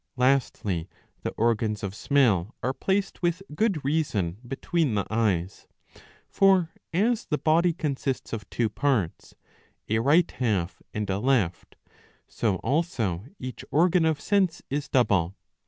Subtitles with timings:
[0.17, 0.89] Lastly,
[1.21, 5.67] the organs of srriell are placed with good reason between the eyes.
[6.27, 9.35] For as the body consists of two parts,
[9.87, 11.75] a right half and a left,
[12.27, 15.35] so also each organ of sense is double.